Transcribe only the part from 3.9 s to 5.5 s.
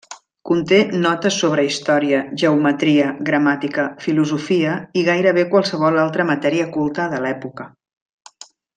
filosofia i gairebé